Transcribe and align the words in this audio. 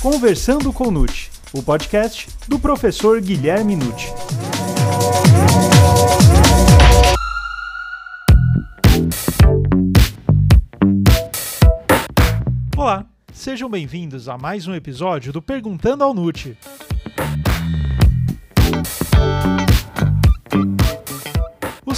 Conversando 0.00 0.72
com 0.72 0.92
Nute, 0.92 1.28
o 1.52 1.60
podcast 1.60 2.28
do 2.46 2.56
professor 2.56 3.20
Guilherme 3.20 3.74
Nute. 3.74 4.06
Olá, 12.76 13.04
sejam 13.32 13.68
bem-vindos 13.68 14.28
a 14.28 14.38
mais 14.38 14.68
um 14.68 14.74
episódio 14.74 15.32
do 15.32 15.42
Perguntando 15.42 16.04
ao 16.04 16.14
Nute. 16.14 16.56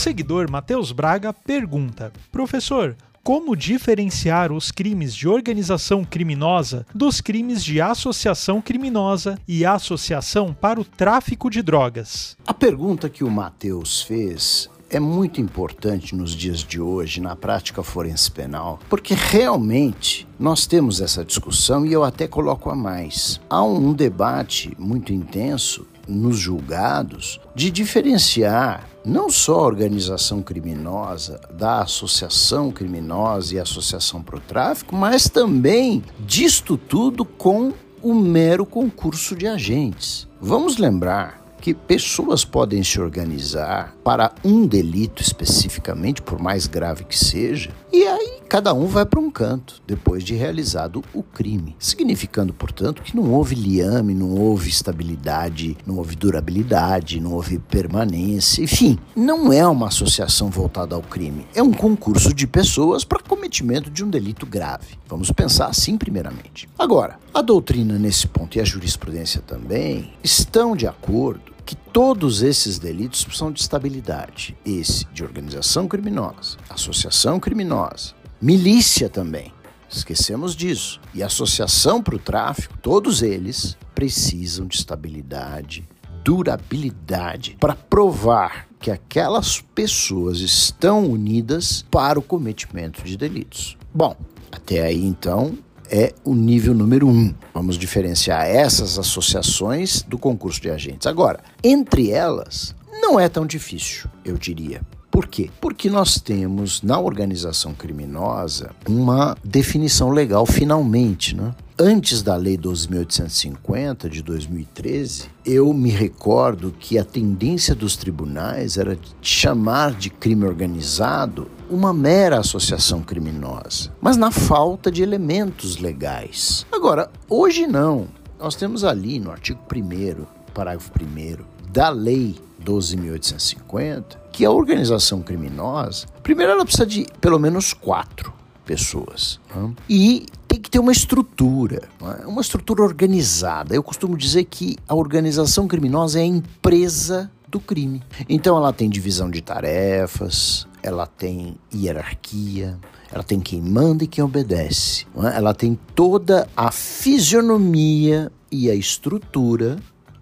Seguidor 0.00 0.50
Matheus 0.50 0.92
Braga 0.92 1.30
pergunta: 1.30 2.10
Professor, 2.32 2.96
como 3.22 3.54
diferenciar 3.54 4.50
os 4.50 4.70
crimes 4.70 5.14
de 5.14 5.28
organização 5.28 6.04
criminosa 6.04 6.86
dos 6.94 7.20
crimes 7.20 7.62
de 7.62 7.82
associação 7.82 8.62
criminosa 8.62 9.38
e 9.46 9.62
associação 9.62 10.54
para 10.58 10.80
o 10.80 10.84
tráfico 10.86 11.50
de 11.50 11.60
drogas? 11.60 12.34
A 12.46 12.54
pergunta 12.54 13.10
que 13.10 13.22
o 13.22 13.30
Matheus 13.30 14.00
fez 14.00 14.70
é 14.88 14.98
muito 14.98 15.40
importante 15.40 16.16
nos 16.16 16.32
dias 16.32 16.60
de 16.60 16.80
hoje 16.80 17.20
na 17.20 17.36
prática 17.36 17.82
forense 17.82 18.30
penal, 18.30 18.80
porque 18.88 19.14
realmente 19.14 20.26
nós 20.38 20.66
temos 20.66 21.00
essa 21.00 21.24
discussão 21.24 21.86
e 21.86 21.92
eu 21.92 22.02
até 22.02 22.26
coloco 22.26 22.70
a 22.70 22.74
mais. 22.74 23.40
Há 23.48 23.62
um 23.62 23.92
debate 23.92 24.74
muito 24.78 25.12
intenso 25.12 25.86
nos 26.10 26.36
julgados 26.36 27.40
de 27.54 27.70
diferenciar 27.70 28.88
não 29.04 29.30
só 29.30 29.60
a 29.60 29.66
organização 29.66 30.42
criminosa 30.42 31.40
da 31.50 31.80
associação 31.82 32.70
criminosa 32.70 33.54
e 33.54 33.58
associação 33.58 34.22
para 34.22 34.36
o 34.36 34.40
tráfico, 34.40 34.94
mas 34.94 35.28
também 35.28 36.02
disto 36.18 36.76
tudo 36.76 37.24
com 37.24 37.72
o 38.02 38.14
mero 38.14 38.66
concurso 38.66 39.34
de 39.34 39.46
agentes. 39.46 40.28
Vamos 40.40 40.76
lembrar 40.76 41.40
que 41.60 41.74
pessoas 41.74 42.44
podem 42.44 42.82
se 42.82 43.00
organizar 43.00 43.94
para 44.02 44.32
um 44.42 44.66
delito 44.66 45.22
especificamente, 45.22 46.22
por 46.22 46.38
mais 46.38 46.66
grave 46.66 47.04
que 47.04 47.18
seja, 47.18 47.70
e 47.92 48.06
aí 48.06 48.39
cada 48.50 48.74
um 48.74 48.86
vai 48.86 49.06
para 49.06 49.20
um 49.20 49.30
canto 49.30 49.80
depois 49.86 50.24
de 50.24 50.34
realizado 50.34 51.04
o 51.14 51.22
crime, 51.22 51.76
significando, 51.78 52.52
portanto, 52.52 53.00
que 53.00 53.14
não 53.14 53.32
houve 53.32 53.54
liame, 53.54 54.12
não 54.12 54.34
houve 54.34 54.68
estabilidade, 54.68 55.78
não 55.86 55.98
houve 55.98 56.16
durabilidade, 56.16 57.20
não 57.20 57.34
houve 57.34 57.60
permanência, 57.60 58.64
enfim, 58.64 58.98
não 59.14 59.52
é 59.52 59.64
uma 59.64 59.86
associação 59.86 60.50
voltada 60.50 60.96
ao 60.96 61.00
crime, 61.00 61.46
é 61.54 61.62
um 61.62 61.72
concurso 61.72 62.34
de 62.34 62.44
pessoas 62.44 63.04
para 63.04 63.22
cometimento 63.22 63.88
de 63.88 64.02
um 64.02 64.10
delito 64.10 64.44
grave. 64.44 64.98
Vamos 65.06 65.30
pensar 65.30 65.66
assim 65.66 65.96
primeiramente. 65.96 66.68
Agora, 66.76 67.20
a 67.32 67.40
doutrina 67.42 68.00
nesse 68.00 68.26
ponto 68.26 68.58
e 68.58 68.60
a 68.60 68.64
jurisprudência 68.64 69.40
também 69.40 70.12
estão 70.24 70.74
de 70.74 70.88
acordo 70.88 71.52
que 71.64 71.76
todos 71.76 72.42
esses 72.42 72.80
delitos 72.80 73.22
precisam 73.22 73.52
de 73.52 73.60
estabilidade. 73.60 74.56
Esse 74.66 75.06
de 75.14 75.22
organização 75.22 75.86
criminosa, 75.86 76.56
associação 76.68 77.38
criminosa, 77.38 78.18
milícia 78.40 79.08
também. 79.08 79.52
Esquecemos 79.88 80.54
disso. 80.54 81.00
E 81.12 81.22
associação 81.22 82.02
para 82.02 82.14
o 82.14 82.18
tráfico, 82.18 82.78
todos 82.78 83.22
eles 83.22 83.76
precisam 83.94 84.66
de 84.66 84.76
estabilidade, 84.76 85.88
durabilidade, 86.24 87.56
para 87.60 87.74
provar 87.74 88.68
que 88.78 88.90
aquelas 88.90 89.60
pessoas 89.60 90.40
estão 90.40 91.06
unidas 91.06 91.84
para 91.90 92.18
o 92.18 92.22
cometimento 92.22 93.02
de 93.02 93.16
delitos. 93.16 93.76
Bom, 93.92 94.16
até 94.50 94.80
aí 94.82 95.04
então 95.04 95.58
é 95.90 96.14
o 96.24 96.34
nível 96.34 96.72
número 96.72 97.08
um. 97.08 97.34
Vamos 97.52 97.76
diferenciar 97.76 98.46
essas 98.46 98.96
associações 98.96 100.02
do 100.02 100.16
concurso 100.16 100.60
de 100.62 100.70
agentes. 100.70 101.06
Agora, 101.06 101.40
entre 101.64 102.10
elas, 102.10 102.74
não 103.02 103.18
é 103.18 103.28
tão 103.28 103.44
difícil, 103.44 104.08
eu 104.24 104.38
diria. 104.38 104.80
Por 105.20 105.26
quê? 105.26 105.50
Porque 105.60 105.90
nós 105.90 106.18
temos 106.18 106.80
na 106.80 106.98
organização 106.98 107.74
criminosa 107.74 108.70
uma 108.88 109.36
definição 109.44 110.08
legal, 110.08 110.46
finalmente, 110.46 111.36
né? 111.36 111.54
Antes 111.78 112.22
da 112.22 112.36
Lei 112.36 112.56
12.850 112.56 114.08
de 114.08 114.22
2013, 114.22 115.28
eu 115.44 115.74
me 115.74 115.90
recordo 115.90 116.74
que 116.80 116.98
a 116.98 117.04
tendência 117.04 117.74
dos 117.74 117.96
tribunais 117.96 118.78
era 118.78 118.98
chamar 119.20 119.92
de 119.92 120.08
crime 120.08 120.46
organizado 120.46 121.50
uma 121.68 121.92
mera 121.92 122.40
associação 122.40 123.02
criminosa, 123.02 123.92
mas 124.00 124.16
na 124.16 124.30
falta 124.30 124.90
de 124.90 125.02
elementos 125.02 125.76
legais. 125.76 126.64
Agora, 126.72 127.10
hoje 127.28 127.66
não. 127.66 128.08
Nós 128.38 128.54
temos 128.54 128.84
ali 128.84 129.20
no 129.20 129.30
artigo 129.30 129.60
1, 129.70 130.24
parágrafo 130.54 130.90
1 130.98 131.44
da 131.70 131.90
Lei 131.90 132.36
12.850 132.64 134.16
que 134.32 134.44
a 134.44 134.50
organização 134.50 135.22
criminosa, 135.22 136.06
primeiro 136.22 136.52
ela 136.52 136.64
precisa 136.64 136.86
de 136.86 137.06
pelo 137.20 137.38
menos 137.38 137.72
quatro 137.72 138.32
pessoas. 138.64 139.40
Né? 139.54 139.74
E 139.88 140.26
tem 140.46 140.60
que 140.60 140.70
ter 140.70 140.78
uma 140.78 140.92
estrutura, 140.92 141.88
né? 142.00 142.24
uma 142.26 142.40
estrutura 142.40 142.82
organizada. 142.82 143.74
Eu 143.74 143.82
costumo 143.82 144.16
dizer 144.16 144.44
que 144.44 144.76
a 144.86 144.94
organização 144.94 145.66
criminosa 145.66 146.20
é 146.20 146.22
a 146.22 146.26
empresa 146.26 147.30
do 147.48 147.58
crime. 147.58 148.02
Então 148.28 148.56
ela 148.56 148.72
tem 148.72 148.88
divisão 148.88 149.28
de 149.28 149.40
tarefas, 149.40 150.68
ela 150.82 151.06
tem 151.06 151.56
hierarquia, 151.74 152.78
ela 153.12 153.24
tem 153.24 153.40
quem 153.40 153.60
manda 153.60 154.04
e 154.04 154.06
quem 154.06 154.22
obedece. 154.22 155.06
É? 155.16 155.36
Ela 155.36 155.52
tem 155.52 155.78
toda 155.94 156.48
a 156.56 156.70
fisionomia 156.70 158.30
e 158.50 158.70
a 158.70 158.74
estrutura 158.74 159.78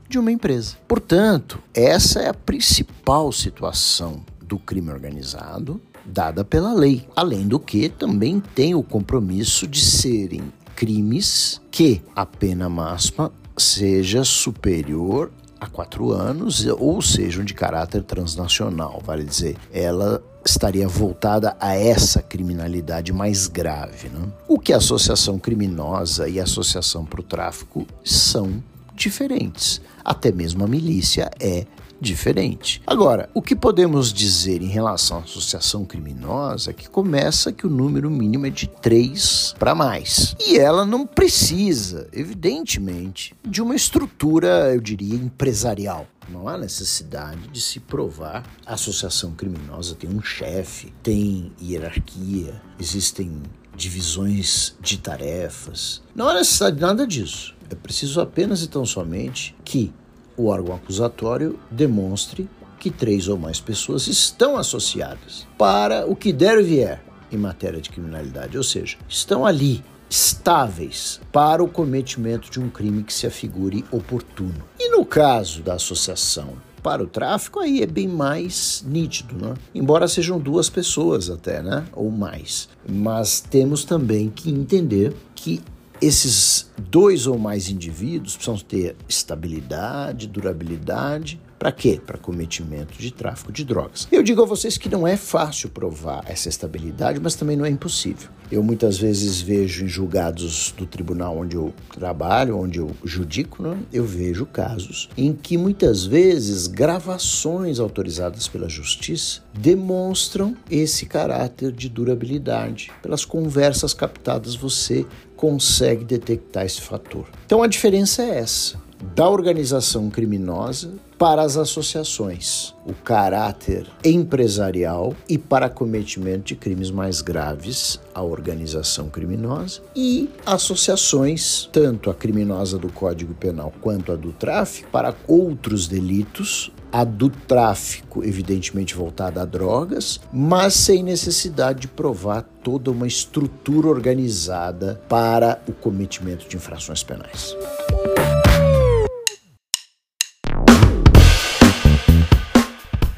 de 0.09 0.19
uma 0.19 0.33
empresa. 0.33 0.77
Portanto, 0.87 1.59
essa 1.75 2.21
é 2.21 2.29
a 2.29 2.35
principal 2.35 3.31
situação 3.31 4.23
do 4.43 4.59
crime 4.59 4.91
organizado 4.91 5.81
dada 6.05 6.45
pela 6.45 6.73
lei. 6.73 7.07
Além 7.15 7.47
do 7.47 7.61
que, 7.61 7.89
também 7.89 8.41
tem 8.41 8.75
o 8.75 8.83
compromisso 8.83 9.67
de 9.67 9.81
serem 9.81 10.53
crimes 10.75 11.61
que 11.71 12.01
a 12.17 12.25
pena 12.25 12.69
máxima 12.69 13.31
seja 13.57 14.25
superior 14.25 15.31
a 15.61 15.67
quatro 15.67 16.13
anos 16.13 16.65
ou 16.67 17.03
sejam 17.03 17.45
de 17.45 17.53
caráter 17.53 18.05
transnacional, 18.05 19.03
vale 19.05 19.25
dizer, 19.25 19.57
ela 19.73 20.23
estaria 20.45 20.87
voltada 20.87 21.57
a 21.61 21.75
essa 21.75 22.23
criminalidade 22.23 23.13
mais 23.13 23.49
grave. 23.49 24.09
Né? 24.09 24.29
O 24.47 24.59
que 24.59 24.73
a 24.73 24.77
associação 24.77 25.39
criminosa 25.39 26.29
e 26.29 26.39
a 26.39 26.45
associação 26.45 27.05
para 27.05 27.21
o 27.21 27.25
tráfico 27.25 27.87
são 28.05 28.63
diferentes. 28.99 29.81
Até 30.05 30.33
mesmo 30.33 30.65
a 30.65 30.69
milícia 30.69 31.31
é 31.41 31.67
diferente. 32.01 32.81
Agora, 32.87 33.29
o 33.35 33.43
que 33.43 33.57
podemos 33.57 34.13
dizer 34.13 34.63
em 34.63 34.69
relação 34.69 35.19
à 35.19 35.21
associação 35.21 35.85
criminosa 35.85 36.71
é 36.71 36.75
que 36.75 36.89
começa 36.89 37.53
que 37.53 37.67
o 37.67 37.71
número 37.71 38.11
mínimo 38.11 38.47
é 38.47 38.51
de 38.51 38.67
três 38.67 39.55
para 39.59 39.75
mais. 39.75 40.37
E 40.39 40.59
ela 40.59 40.85
não 40.85 41.07
precisa, 41.07 42.09
evidentemente, 42.13 43.35
de 43.45 43.61
uma 43.61 43.75
estrutura, 43.75 44.73
eu 44.75 44.81
diria, 44.81 45.15
empresarial. 45.15 46.07
Não 46.29 46.47
há 46.47 46.59
necessidade 46.59 47.49
de 47.49 47.61
se 47.61 47.81
provar. 47.81 48.45
A 48.67 48.75
associação 48.75 49.33
criminosa 49.33 49.95
tem 49.95 50.11
um 50.11 50.23
chefe, 50.23 50.93
tem 51.03 51.53
hierarquia, 51.61 52.61
existem 52.79 53.43
divisões 53.75 54.77
de 54.81 54.99
tarefas. 54.99 56.03
Não 56.15 56.29
há 56.29 56.35
necessidade 56.35 56.77
de 56.77 56.83
nada 56.83 57.07
disso. 57.07 57.58
É 57.71 57.75
preciso 57.75 58.21
apenas 58.21 58.63
e 58.63 58.69
tão 58.69 58.85
somente 58.87 59.55
que 59.65 59.93
o 60.37 60.47
órgão 60.47 60.75
acusatório 60.75 61.59
demonstre 61.71 62.49
que 62.79 62.91
três 62.91 63.29
ou 63.29 63.37
mais 63.37 63.61
pessoas 63.61 64.07
estão 64.07 64.57
associadas 64.57 65.47
para 65.59 66.07
o 66.07 66.15
que 66.15 66.33
der 66.33 66.59
e 66.59 66.63
vier 66.63 67.05
em 67.31 67.37
matéria 67.37 67.81
de 67.81 67.91
criminalidade, 67.91 68.57
ou 68.57 68.65
seja, 68.65 68.97
estão 69.09 69.45
ali 69.45 69.85
estáveis 70.09 71.21
para 71.31 71.63
o 71.63 71.69
cometimento 71.69 72.51
de 72.51 72.59
um 72.59 72.71
crime 72.71 73.03
que 73.03 73.13
se 73.13 73.27
afigure 73.27 73.85
oportuno. 73.91 74.65
E 74.79 74.89
no 74.91 75.05
caso 75.05 75.63
da 75.63 75.75
associação 75.75 76.55
para 76.83 77.03
o 77.03 77.07
tráfico, 77.07 77.61
aí 77.61 77.83
é 77.83 77.87
bem 77.87 78.09
mais 78.09 78.83
nítido, 78.87 79.37
né? 79.37 79.55
Embora 79.75 80.09
sejam 80.09 80.39
duas 80.39 80.71
pessoas 80.71 81.29
até, 81.29 81.61
né? 81.61 81.85
Ou 81.93 82.11
mais. 82.11 82.69
Mas 82.89 83.41
temos 83.41 83.85
também 83.85 84.31
que 84.31 84.51
entender 84.51 85.15
que 85.35 85.61
esses 86.01 86.71
dois 86.79 87.27
ou 87.27 87.39
mais 87.39 87.69
indivíduos 87.69 88.37
precisam 88.37 88.59
ter 88.59 88.97
estabilidade, 89.09 90.27
durabilidade, 90.27 91.41
Para 91.59 91.73
quê? 91.73 92.01
Para 92.05 92.17
cometimento 92.17 92.97
de 92.97 93.11
tráfico 93.11 93.51
de 93.51 93.65
drogas. 93.65 94.07
Eu 94.13 94.23
digo 94.23 94.43
a 94.43 94.47
vocês 94.47 94.79
que 94.79 94.89
não 94.89 95.07
é 95.07 95.17
fácil 95.17 95.69
provar 95.69 96.23
essa 96.27 96.49
estabilidade, 96.49 97.19
mas 97.21 97.35
também 97.35 97.57
não 97.57 97.65
é 97.65 97.71
impossível. 97.71 98.29
Eu 98.51 98.63
muitas 98.63 98.97
vezes 98.97 99.41
vejo 99.41 99.85
em 99.85 99.89
julgados 99.89 100.73
do 100.77 100.87
tribunal 100.87 101.37
onde 101.37 101.57
eu 101.57 101.75
trabalho, 101.93 102.57
onde 102.57 102.79
eu 102.79 102.93
judico, 103.05 103.63
né? 103.63 103.77
eu 103.93 104.05
vejo 104.05 104.47
casos 104.47 105.11
em 105.17 105.35
que 105.35 105.59
muitas 105.59 106.05
vezes 106.05 106.67
gravações 106.67 107.81
autorizadas 107.81 108.47
pela 108.49 108.69
justiça 108.69 109.43
demonstram 109.53 110.57
esse 110.71 111.05
caráter 111.07 111.73
de 111.73 111.89
durabilidade. 111.89 112.91
Pelas 113.03 113.25
conversas 113.25 113.93
captadas, 113.93 114.55
você 114.55 115.05
consegue 115.37 116.05
detectar 116.05 116.65
esse 116.65 116.81
fator. 116.81 117.27
Então 117.45 117.63
a 117.63 117.67
diferença 117.67 118.23
é 118.23 118.39
essa 118.39 118.88
da 119.15 119.29
organização 119.29 120.11
criminosa 120.11 120.93
para 121.19 121.43
as 121.43 121.57
associações, 121.57 122.75
o 122.87 122.95
caráter 122.95 123.87
empresarial 124.05 125.15
e 125.29 125.37
para 125.37 125.69
cometimento 125.69 126.45
de 126.45 126.57
crimes 126.57 126.93
mais 126.93 127.21
graves, 127.21 128.01
a 128.15 128.23
organização 128.23 129.09
criminosa 129.09 129.83
e 129.97 130.31
associações, 130.47 131.69
tanto 131.73 132.09
a 132.09 132.15
criminosa 132.15 132.79
do 132.79 132.91
Código 132.93 133.35
Penal 133.35 133.73
quanto 133.81 134.13
a 134.13 134.17
do 134.17 134.33
tráfico, 134.33 134.89
para 134.93 135.15
outros 135.27 135.89
delitos, 135.89 136.71
a 136.93 137.03
do 137.03 137.29
tráfico, 137.29 138.25
evidentemente 138.25 138.95
voltada 138.95 139.43
a 139.43 139.45
drogas, 139.45 140.21
mas 140.33 140.75
sem 140.75 141.03
necessidade 141.03 141.81
de 141.81 141.89
provar 141.89 142.43
toda 142.63 142.93
uma 142.93 143.07
estrutura 143.07 143.89
organizada 143.89 145.01
para 145.09 145.61
o 145.69 145.73
cometimento 145.73 146.49
de 146.49 146.57
infrações 146.57 147.03
penais. 147.03 147.57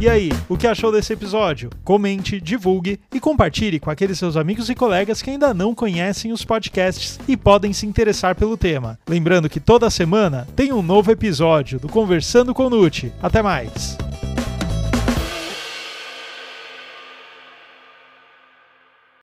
E 0.00 0.08
aí, 0.08 0.30
o 0.48 0.56
que 0.56 0.66
achou 0.66 0.90
desse 0.90 1.12
episódio? 1.12 1.68
Comente, 1.84 2.40
divulgue 2.40 2.98
e 3.12 3.20
compartilhe 3.20 3.78
com 3.78 3.90
aqueles 3.90 4.18
seus 4.18 4.34
amigos 4.34 4.70
e 4.70 4.74
colegas 4.74 5.20
que 5.20 5.28
ainda 5.28 5.52
não 5.52 5.74
conhecem 5.74 6.32
os 6.32 6.42
podcasts 6.42 7.20
e 7.28 7.36
podem 7.36 7.74
se 7.74 7.84
interessar 7.84 8.34
pelo 8.34 8.56
tema. 8.56 8.98
Lembrando 9.06 9.50
que 9.50 9.60
toda 9.60 9.90
semana 9.90 10.48
tem 10.56 10.72
um 10.72 10.80
novo 10.80 11.10
episódio 11.10 11.78
do 11.78 11.86
Conversando 11.86 12.54
com 12.54 12.70
Nute. 12.70 13.12
Até 13.20 13.42
mais! 13.42 14.09